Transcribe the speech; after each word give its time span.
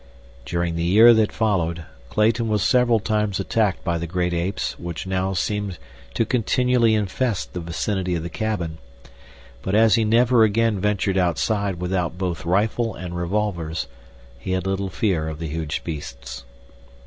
During 0.45 0.73
the 0.75 0.83
year 0.83 1.13
that 1.13 1.31
followed, 1.31 1.85
Clayton 2.09 2.47
was 2.47 2.63
several 2.63 2.99
times 2.99 3.39
attacked 3.39 3.83
by 3.83 3.99
the 3.99 4.07
great 4.07 4.33
apes 4.33 4.79
which 4.79 5.05
now 5.05 5.33
seemed 5.33 5.77
to 6.15 6.25
continually 6.25 6.95
infest 6.95 7.53
the 7.53 7.59
vicinity 7.59 8.15
of 8.15 8.23
the 8.23 8.27
cabin; 8.31 8.79
but 9.61 9.75
as 9.75 9.93
he 9.93 10.03
never 10.03 10.43
again 10.43 10.79
ventured 10.79 11.19
outside 11.19 11.75
without 11.75 12.17
both 12.17 12.47
rifle 12.47 12.95
and 12.95 13.15
revolvers 13.15 13.85
he 14.39 14.53
had 14.53 14.65
little 14.65 14.89
fear 14.89 15.27
of 15.27 15.37
the 15.37 15.47
huge 15.49 15.83
beasts. 15.83 16.45